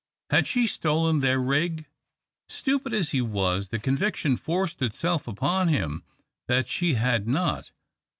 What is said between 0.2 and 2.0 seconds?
Had she stolen their rig?